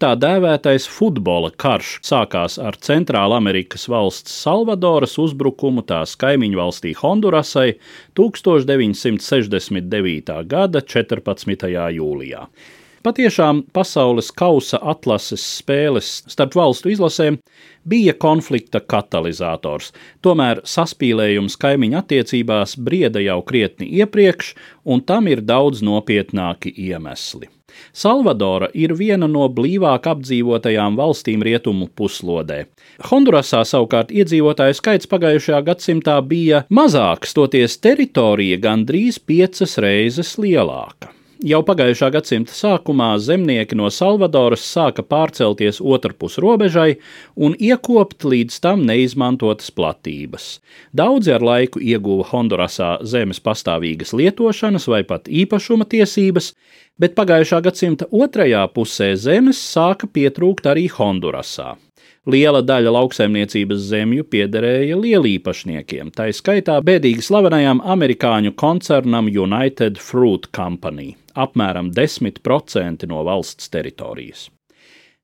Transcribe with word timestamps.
Tā 0.00 0.14
dēvētais 0.16 0.86
futbola 0.88 1.50
karš 1.60 1.98
sākās 2.08 2.54
ar 2.56 2.72
Centrāla 2.80 3.36
Amerikas 3.36 3.82
valsts 3.92 4.32
Salvadoras 4.32 5.20
uzbrukumu 5.20 5.84
tās 5.84 6.16
kaimiņu 6.22 6.56
valstī 6.56 6.96
Hondurasai 6.96 7.74
1969. 8.16 10.32
gada 10.48 10.80
14. 10.80 11.68
jūlijā. 11.98 12.48
Patiešām 13.00 13.62
pasaules 13.72 14.26
kausa 14.36 14.76
atlases 14.92 15.40
spēles 15.40 16.08
starp 16.28 16.52
valstu 16.58 16.90
izlasēm 16.92 17.38
bija 17.88 18.12
konflikta 18.12 18.82
katalizators, 18.84 19.86
tomēr 20.20 20.58
saspīlējums 20.68 21.54
kaimiņu 21.62 21.96
attiecībās 21.96 22.74
brieda 22.76 23.22
jau 23.24 23.38
krietni 23.48 23.88
iepriekš, 24.02 24.50
un 24.84 25.00
tam 25.00 25.30
ir 25.32 25.40
daudz 25.40 25.80
nopietnāki 25.80 26.74
iemesli. 26.76 27.48
Salvadora 27.96 28.68
ir 28.76 28.92
viena 28.98 29.24
no 29.30 29.46
blīvāk 29.48 30.10
apdzīvotajām 30.10 30.98
valstīm 31.00 31.40
rietumu 31.46 31.88
puslodē. 31.96 32.66
Hondurasā 33.08 33.62
savukārt 33.64 34.12
iedzīvotāju 34.12 34.76
skaits 34.76 35.08
pagājušajā 35.08 35.62
gadsimtā 35.70 36.18
bija 36.34 36.66
mazāks, 36.68 37.32
toties 37.38 37.78
teritorija 37.80 38.60
gandrīz 38.60 39.22
piecas 39.24 39.78
reizes 39.80 40.34
lielāka. 40.36 41.14
Jau 41.40 41.62
pagājušā 41.64 42.10
gadsimta 42.12 42.52
sākumā 42.52 43.14
zemnieki 43.16 43.76
no 43.78 43.86
Salvadoras 43.88 44.60
sāka 44.60 45.00
pārcelties 45.00 45.78
otrpus 45.80 46.36
robežai 46.44 46.98
un 47.32 47.54
iekopt 47.56 48.26
līdz 48.28 48.58
tam 48.60 48.82
neizmantotas 48.84 49.72
platības. 49.72 50.50
Daudzi 50.92 51.32
ar 51.32 51.40
laiku 51.40 51.80
ieguva 51.80 52.28
Hondurasā 52.28 52.98
zemes 53.08 53.40
pastāvīgas 53.40 54.12
lietošanas 54.12 54.84
vai 54.92 55.00
pat 55.08 55.32
īpašuma 55.32 55.88
tiesības, 55.88 56.52
bet 57.00 57.16
pagājušā 57.16 57.62
gadsimta 57.64 58.10
otrajā 58.12 58.66
pusē 58.76 59.14
zemes 59.16 59.64
sāka 59.64 60.12
pietrūkt 60.12 60.68
arī 60.68 60.90
Hondurasā. 60.92 61.78
Liela 62.28 62.60
daļa 62.60 62.90
lauksaimniecības 62.92 63.86
zemju 63.88 64.26
piederēja 64.28 64.98
lielīpašniekiem, 65.00 66.10
tā 66.12 66.28
skaitā 66.36 66.76
bēdīgi 66.84 67.24
slavenajam 67.24 67.80
amerikāņu 67.80 68.52
koncernam 68.60 69.32
United 69.32 69.96
Fruit 69.96 70.50
Company- 70.52 71.14
apmēram 71.46 71.88
10% 71.96 73.08
no 73.08 73.24
valsts 73.24 73.72
teritorijas 73.72 74.50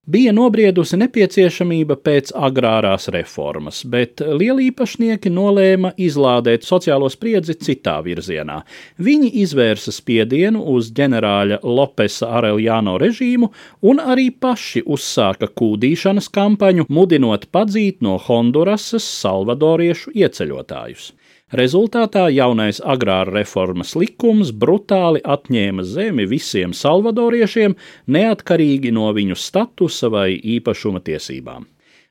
bija 0.06 0.32
nobriedusi 0.34 0.98
nepieciešamība 1.00 1.96
pēc 2.06 2.30
agrārās 2.48 3.08
reformas, 3.14 3.82
bet 3.90 4.22
lielīpašnieki 4.22 5.32
nolēma 5.34 5.92
izlādēt 5.98 6.66
sociālo 6.66 7.10
spriedzi 7.12 7.56
citā 7.66 7.98
virzienā. 8.06 8.60
Viņi 9.02 9.32
izvērsa 9.42 9.94
spiedienu 9.94 10.62
uz 10.76 10.92
ģenerāļa 10.96 11.60
Lopesa 11.66 12.30
Areljāno 12.38 12.96
režīmu 13.02 13.50
un 13.90 14.02
arī 14.02 14.30
paši 14.30 14.84
uzsāka 14.86 15.50
kūdīšanas 15.50 16.30
kampaņu, 16.32 16.86
mudinot 16.88 17.50
padzīt 17.52 18.02
no 18.06 18.16
Hondurasas 18.22 19.06
salvadoriešu 19.20 20.14
ieceļotājus. 20.14 21.12
Rezultātā 21.55 22.25
jaunais 22.34 22.80
agrāra 22.83 23.30
reformas 23.30 23.92
likums 23.94 24.48
brutāli 24.50 25.20
atņēma 25.22 25.84
zemi 25.86 26.25
visiem 26.27 26.72
salvadoriešiem, 26.75 27.77
neatkarīgi 28.11 28.91
no 28.91 29.12
viņu 29.14 29.38
statusa 29.38 30.11
vai 30.11 30.33
īpašuma 30.34 31.05
tiesībām. 31.06 31.69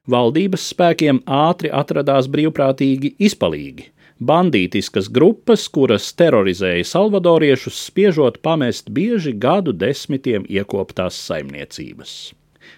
Valdības 0.07 0.69
spēkiem 0.71 1.19
ātri 1.27 1.67
atradās 1.67 2.31
brīvprātīgi 2.31 3.11
izpalīgi. 3.27 3.89
Bandītiskas 4.23 5.11
grupas, 5.11 5.67
kuras 5.67 6.07
terorizēja 6.15 6.87
salvadoriešus, 6.87 7.83
spiežot 7.89 8.39
pamest 8.39 8.87
bieži 8.87 9.35
gadu 9.35 9.75
desmitiem 9.75 10.47
iekoptās 10.47 11.19
saimniecības. 11.27 12.31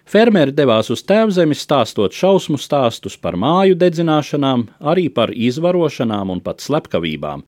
Fermeri 0.07 0.55
devās 0.55 0.91
uz 0.93 1.03
tēvzemi, 1.07 1.55
stāstot 1.57 2.15
šausmu 2.15 2.59
stāstus 2.61 3.17
par 3.19 3.35
māju 3.35 3.75
dedzināšanām, 3.79 4.67
arī 4.79 5.09
par 5.13 5.33
izvarošanām 5.35 6.31
un 6.35 6.43
pat 6.43 6.63
slepkavībām. 6.63 7.43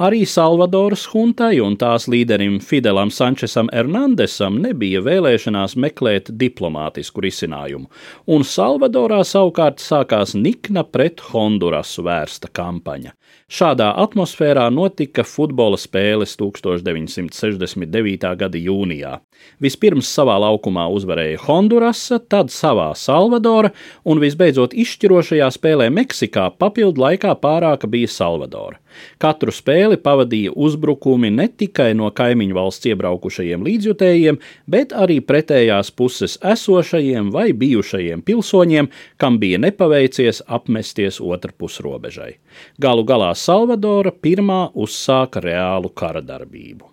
Arī 0.00 0.22
Salvadoras 0.24 1.02
huntai 1.12 1.58
un 1.60 1.74
tās 1.76 2.06
līderim 2.08 2.56
Fidelam 2.64 3.10
Sančesam 3.12 3.68
Hernandesam 3.74 4.56
nebija 4.64 5.02
vēlēšanās 5.04 5.76
meklēt 5.76 6.30
diplomātisku 6.40 7.20
risinājumu, 7.20 7.90
un 8.26 8.46
Salvadorā 8.48 9.20
savukārt 9.28 9.84
sākās 9.84 10.32
nikna 10.34 10.86
pret 10.88 11.20
Hondurasu 11.28 12.06
vērsta 12.08 12.48
kampaņa. 12.48 13.12
Šādā 13.52 13.90
atmosfērā 14.00 14.70
notika 14.72 15.26
futbola 15.28 15.76
spēles 15.76 16.38
1969. 16.40 18.22
gada 18.40 18.56
jūnijā. 18.56 19.18
Vispirms 19.60 20.08
savā 20.08 20.38
laukumā 20.40 20.86
uzvarēja 20.96 21.42
Hondurasa, 21.44 22.16
tad 22.32 22.48
savā 22.54 22.88
Salvadora, 22.96 23.74
un 24.08 24.22
visbeidzot 24.22 24.72
izšķirošajā 24.72 25.50
spēlē 25.52 25.90
Meksikā 25.92 26.46
papildu 26.56 27.04
laikā 27.04 27.34
pārāka 27.42 27.90
bija 27.92 28.08
Salvadora. 28.08 28.78
Katru 29.20 29.52
spēli 29.52 29.98
pavadīja 30.00 30.52
uzbrukumi 30.56 31.30
ne 31.32 31.48
tikai 31.48 31.90
no 31.96 32.08
kaimiņu 32.12 32.56
valsts 32.56 32.88
iebraukušajiem 32.88 33.64
līdzjutējiem, 33.68 34.40
bet 34.72 34.92
arī 34.96 35.18
pretējās 35.24 35.92
puses 35.96 36.38
esošajiem 36.40 37.30
vai 37.34 37.50
bijušajiem 37.56 38.24
pilsoņiem, 38.24 38.88
kam 39.20 39.38
bija 39.42 39.60
nepaveicies 39.60 40.42
apmesties 40.48 41.20
otrpus 41.20 41.80
robežai. 41.84 42.34
Galu 42.80 43.04
galā 43.08 43.32
Salvadora 43.42 44.12
pirmā 44.12 44.68
uzsāka 44.78 45.40
reālu 45.42 45.88
kara 45.98 46.20
darbību. 46.22 46.86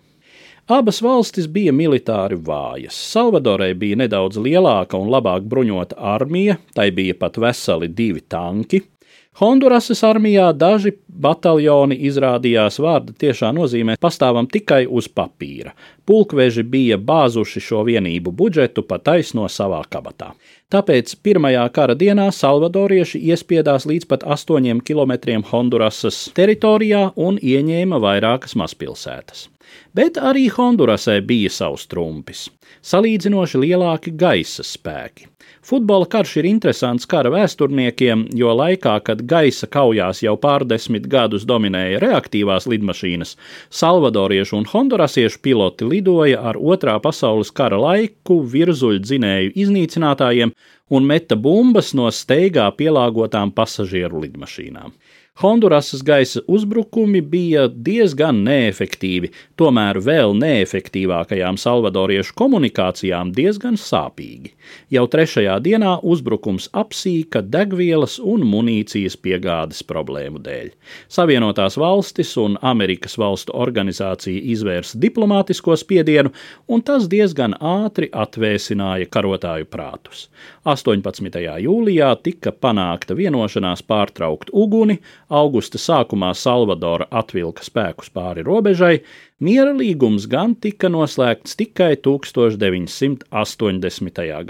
Abas 0.70 0.98
valstis 1.02 1.46
bija 1.50 1.70
militāri 1.74 2.38
vājas. 2.48 2.96
Salvadorai 3.12 3.72
bija 3.78 3.98
nedaudz 4.00 4.38
lielāka 4.42 4.98
un 4.98 5.10
labāk 5.14 5.46
bruņota 5.50 5.98
armija, 6.14 6.56
tai 6.74 6.88
bija 6.96 7.14
pat 7.20 7.38
veseli 7.42 7.90
divi 8.00 8.22
tanki, 8.34 8.82
Hondurasas 9.38 10.02
armijā 10.02 10.48
daži 10.58 10.90
bataljoni 11.06 11.94
izrādījās 12.08 12.80
vārda 12.82 13.14
tiešā 13.22 13.52
nozīmē 13.54 13.94
pastāvam 14.02 14.48
tikai 14.50 14.82
uz 14.90 15.06
papīra. 15.06 15.70
Pulkveži 16.04 16.64
bija 16.66 16.98
bāzuši 16.98 17.62
šo 17.62 17.84
vienību 17.86 18.32
budžetu 18.34 18.82
pa 18.82 18.98
taisno 18.98 19.46
savā 19.48 19.84
kabatā. 19.86 20.32
Tāpēc 20.74 21.14
pirmajā 21.22 21.68
kara 21.76 21.94
dienā 21.94 22.26
salvadorieši 22.34 23.22
iespiedās 23.30 23.86
līdz 23.86 24.10
pat 24.10 24.26
8 24.26 24.82
km 24.82 25.14
Hondurasas 25.52 26.18
teritorijā 26.34 27.06
un 27.16 27.38
ieņēma 27.38 28.02
vairākas 28.02 28.58
mazpilsētas. 28.58 29.46
Bet 29.94 30.18
arī 30.18 30.48
Hondurasai 30.50 31.20
bija 31.22 31.50
savs 31.54 31.86
trumpis- 31.86 32.48
salīdzinoši 32.90 33.62
lielāki 33.62 34.10
gaisa 34.10 34.66
spēki. 34.66 35.30
Futbola 35.60 36.06
karš 36.08 36.38
ir 36.40 36.46
interesants 36.48 37.04
kara 37.04 37.28
vēsturniekiem, 37.34 38.22
jo 38.32 38.54
laikā, 38.56 38.94
kad 39.04 39.20
gaisa 39.28 39.68
kaujās 39.68 40.22
jau 40.24 40.32
pārdesmit 40.40 41.04
gadus 41.12 41.44
dominēja 41.48 42.00
reaktīvās 42.00 42.64
lidmašīnas, 42.72 43.34
salvadoriešu 43.68 44.56
un 44.56 44.64
hondurasiešu 44.70 45.42
piloti 45.44 45.84
lidoja 45.90 46.40
ar 46.52 46.56
otrā 46.56 46.96
pasaules 47.04 47.52
kara 47.52 47.76
laiku 47.76 48.40
virzuļu 48.54 49.04
dzinēju 49.04 49.52
iznīcinātājiem 49.66 50.54
un 50.96 51.08
meta 51.12 51.36
bumbas 51.36 51.92
no 51.92 52.08
steigā 52.08 52.70
pielāgotām 52.80 53.52
pasažieru 53.52 54.24
lidmašīnām. 54.24 54.96
Hondurasas 55.42 56.02
gaisa 56.02 56.40
uzbrukumi 56.46 57.20
bija 57.24 57.62
diezgan 57.72 58.42
neefektīvi, 58.44 59.30
tomēr 59.56 59.96
vēl 60.04 60.34
neefektīvākajām 60.36 61.56
salvadoriešu 61.56 62.34
komunikācijām 62.36 63.30
diezgan 63.32 63.78
sāpīgi. 63.80 64.52
Jau 64.92 65.06
trešajā 65.08 65.54
dienā 65.64 65.94
uzbrukums 66.04 66.66
apsīka 66.76 67.40
degvielas 67.40 68.18
un 68.20 68.44
munīcijas 68.50 69.16
piegādes 69.16 69.80
problēmu 69.88 70.42
dēļ. 70.44 70.74
Savienotās 71.08 71.78
valstis 71.80 72.34
un 72.36 72.58
Amerikas 72.60 73.16
valstu 73.16 73.56
organizācija 73.56 74.44
izvērsa 74.52 75.00
diplomātisko 75.00 75.78
spiedienu, 75.80 76.34
un 76.68 76.84
tas 76.84 77.08
diezgan 77.08 77.56
ātri 77.64 78.10
atvēsināja 78.12 79.08
karotāju 79.08 79.72
prātus. 79.72 80.28
18. 80.68 81.40
jūlijā 81.64 82.12
tika 82.20 82.52
panākta 82.52 83.16
vienošanās 83.16 83.80
pārtraukt 83.88 84.52
uguni, 84.52 85.00
augusta 85.30 85.78
sākumā 85.78 86.34
Salvadora 86.34 87.06
atvilka 87.10 87.62
spēkus 87.64 88.10
pāri 88.12 88.42
robežai, 88.46 89.00
miera 89.40 89.72
līgums 89.76 90.26
gan 90.30 90.54
tika 90.58 90.88
noslēgts 90.92 91.56
tikai 91.60 91.96
1980. 92.02 93.24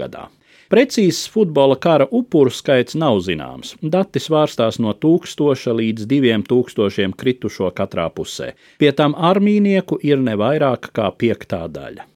gadā. 0.03 0.27
Precīzs 0.71 1.25
futbola 1.27 1.75
kara 1.75 2.05
upuru 2.15 2.51
skaits 2.55 2.95
nav 2.95 3.17
zināms. 3.25 3.73
Dati 3.95 4.21
svārstās 4.23 4.77
no 4.79 4.93
1000 4.95 5.73
līdz 5.75 6.05
2000 6.07 7.17
kritušo 7.19 7.67
katrā 7.75 8.05
pusē. 8.15 8.53
Pie 8.79 8.93
tam 8.95 9.11
armīnieku 9.11 9.97
ir 10.07 10.23
ne 10.23 10.37
vairāk 10.39 10.87
kā 10.95 11.09
piektā 11.11 11.65
daļa. 11.75 12.07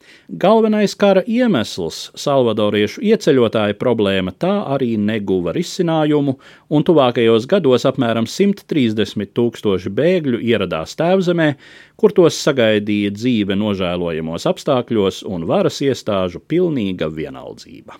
Galvenais 0.45 0.95
kara 0.95 1.25
iemesls, 1.27 1.99
salvadoriešu 2.15 3.03
ieceļotāju 3.03 3.75
problēma, 3.81 4.31
tā 4.31 4.53
arī 4.77 4.93
neguva 4.95 5.51
risinājumu, 5.59 6.37
un 6.71 6.87
tuvākajos 6.87 7.51
gados 7.51 7.83
apmēram 7.91 8.23
130 8.23 9.35
tūkstoši 9.35 9.95
bēgļu 9.99 10.39
ieradās 10.39 10.95
tēvzemē, 11.03 11.51
kur 11.99 12.15
tos 12.15 12.39
sagaidīja 12.47 13.11
dzīve 13.19 13.59
nožēlojamos 13.59 14.47
apstākļos 14.47 15.25
un 15.27 15.43
varas 15.51 15.83
iestāžu 15.83 16.39
pilnīga 16.39 17.11
vienaldzība. 17.11 17.99